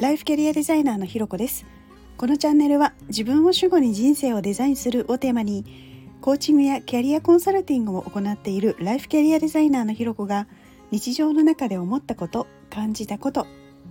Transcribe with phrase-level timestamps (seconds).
[0.00, 1.66] ライフキャリアデザイナーのひろこです。
[2.16, 5.64] このチャンネルは自分を主語に人生をデザインするをテーマに
[6.20, 10.46] コーチングやキャリアコンサルティングを行っているライフキャリアデザイナーのひろこが
[10.92, 13.48] 日常の中で思ったこと感じたこと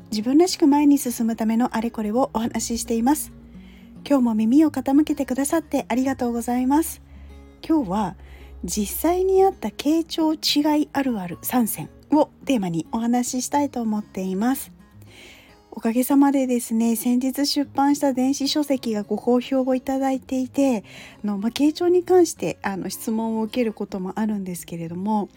[0.09, 3.34] 自分らしく前に進むためのあれこれをお話ししています。
[4.08, 7.02] 今日も耳を傾けてくださってありがとうございます。
[7.68, 8.16] 今日は
[8.64, 14.77] 実際にあった傾聴違いあるある3選をテーマにお話ししたいと思っています。
[15.77, 20.84] おかげさまでですね先日出版した電子書籍がご好評をいただいていて
[21.23, 25.30] あの、まあ、傾聴に関してあの質問を受けることもあるんですけれども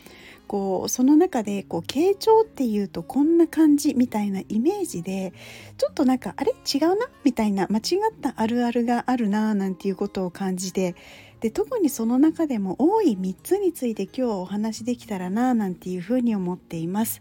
[0.47, 5.35] こうその中でこう傾聴っていうとこんな感じみたいなイメージで
[5.77, 6.53] ちょっとなんかあれ？
[6.53, 7.11] 違うな？
[7.23, 7.81] みたいな間違
[8.11, 10.95] ったあるあるがあるななんていうことを感じて
[11.41, 17.21] で特にその中でも多い3つについて今日はお話できたらななんていうふうに思っています。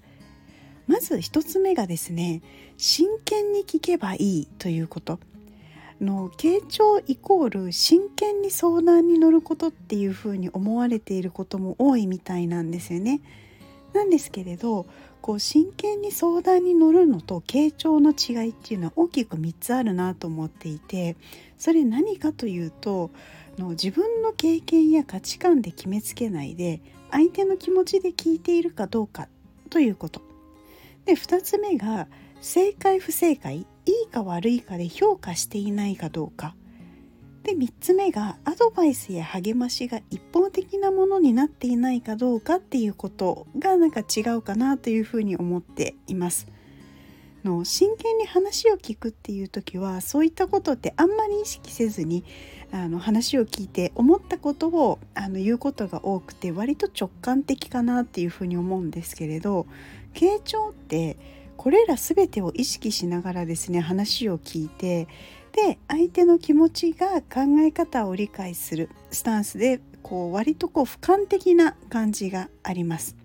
[0.90, 2.42] まず1つ目がですね
[2.76, 5.20] 真剣に聞けばいいということ
[6.02, 13.22] の傾聴イコール真剣に相談に乗ることっていうふうに思われていることも多いみたいなんですよね。
[13.94, 14.88] なんですけれど
[15.22, 21.18] こう真剣に相談に乗るのと傾聴の違いっていうのは大きく3つあるなと思っていて
[21.60, 23.12] それ何かというと
[23.60, 26.82] の自分の経験や価値観で決めつけないで
[27.12, 29.28] 相手の気持ちで聞いているかどうか
[29.70, 30.29] ということ
[31.10, 32.08] で2つ目が
[32.40, 36.54] 正解不正解いいか悪いかで評価していないかどうか
[37.42, 46.46] で3つ目がアドバイスや励ましが一方的なものになっていないかどうかっていうことがなんか違うかなというふうに思っています。
[47.44, 52.24] の真剣に話を聞くっていう時はそういったことってあんまり意識せずに
[52.72, 59.68] あの話を聞いて思ったことをあの言うことが多くて割と直感的かなっていうふうに思うんですけれど
[60.14, 61.18] 傾聴って
[61.58, 65.08] これら全てを意識しながらですね話を聞いて
[65.52, 73.16] で相手の気持ちが考え方を理解するスタンスでこう割とこう俯瞰的な感じがあります。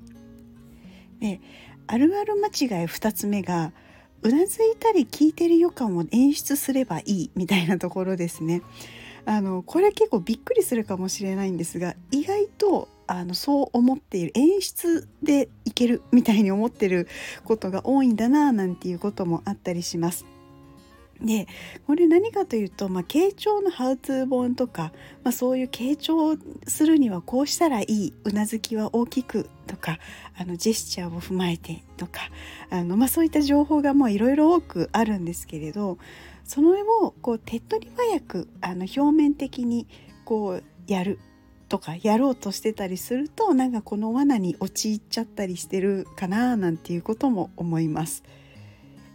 [1.20, 1.40] で
[1.86, 3.72] あるある間違い2つ目が
[4.22, 8.62] うなずいたり聞いてる予感を演出すればいいみたいなところですね。
[9.26, 17.08] あのこれ結構びっくりするかもしれないんですが意外とあのそう思っている演出でいけるみたいに思ってる
[17.44, 20.26] ことが多いんだななんていうこともあったりします。
[21.20, 21.46] で
[21.86, 24.92] これ何かというと、まあ、傾聴のハウツー本とか、
[25.22, 26.36] まあ、そういう傾聴
[26.66, 29.98] するにはこうしたらいいうなずきは大きくとか
[30.36, 32.20] あのジェスチャーを踏まえてとか
[32.70, 35.98] あの、まあ、そういった情報がいろいろ多くあるんですけれど
[36.44, 39.86] それをこう手っ取り早くあの表面的に
[40.24, 41.18] こうやる
[41.68, 48.22] とかやろうとしてたりするとなんかこの罠に陥っちゃったりしてるかななんていうことも思います。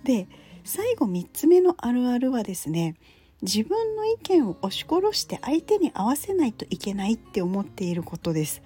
[0.04, 0.28] で
[0.64, 2.96] 最後3つ目のあるあるはですね
[3.42, 8.62] 自分の意見を押し殺して相手に合わせないといけないって思っていることです。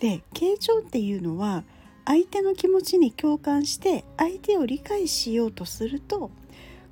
[0.00, 1.64] で傾聴っていうのは
[2.04, 6.30] 相手の気持ちに共感して相手を理解しようとすると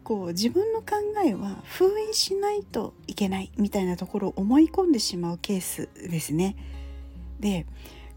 [0.04, 0.87] こう自分の考
[1.25, 6.56] えは封印しないといけないみたいなところを思い込んでしまうケースですね。
[7.41, 7.66] で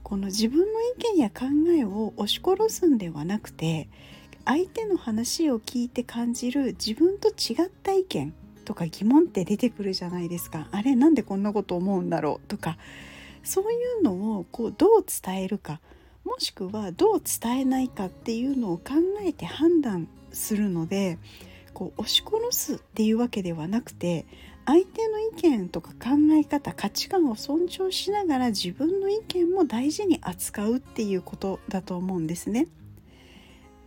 [0.04, 1.46] この自分の意見や考
[1.78, 3.90] えを押し殺すんではなくて
[4.46, 8.34] 相手の話を聞いて感じる自分と違った意見
[8.64, 10.68] とか疑問って出てくるじゃないですか。
[10.72, 12.78] あれなんでこんなこと思うんだろうとか
[13.44, 15.80] そういうのをこうどう伝えるか
[16.26, 18.96] もしくはどう伝えないかっていうのを考
[19.26, 21.18] えて判断するので
[21.78, 24.26] こう押し殺すっていうわけではなくて
[24.66, 32.68] 相手の意見とか考え方価値観を尊重しながら自分の意見も大事に扱うっていうことだと思うんですね。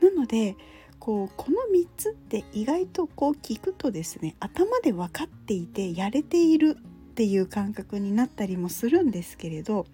[0.00, 0.54] なので
[1.00, 9.84] こうこの3つって意外とこう聞くとですね頭で分かっていてやれているっていう感覚になったりもするんですけれど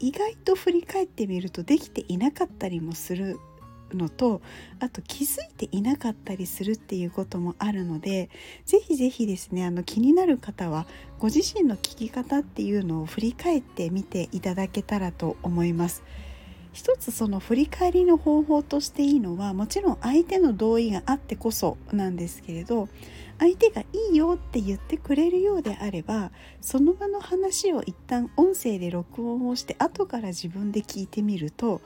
[0.00, 3.38] 意外と振り返ってみるとできていなかったりもする
[3.96, 4.42] のと
[4.78, 8.30] あと気づいていなかったりするっていうこともあるので
[8.66, 10.86] 是非是非ですねあの気になる方は
[11.18, 16.02] ご自身の聞き方っていうのを振り返ってみていただけたらと思います。
[16.72, 22.88] 一つその振り返りの方法としていいのはもちろん相手の同意があってこそなんですけれど
[23.38, 31.80] 相手がいいよって言ってくれるようであればその場の話を一旦音声で録音をして後から自分で聞いてみると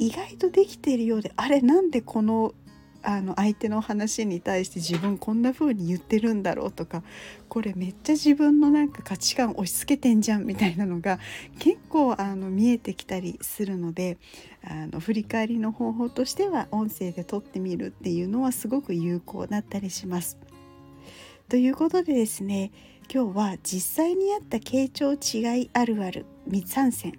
[0.00, 2.54] 意外とできているようであれなんでこの
[3.02, 7.02] あの相手の話に対して自分こんな風に言ってるんだろうとか
[7.48, 11.18] これめっちゃ自分のなんか価値観押し付けてんじゃんみたいなのが
[11.58, 14.18] 結構あの見えてきたりするので
[14.62, 20.38] あの振り返りの方法としては音声で撮ってみるっていうのはすごく有効だったりします。
[21.48, 22.70] ということでですね
[23.12, 27.18] 今日は実際にあった傾聴違いあるある3選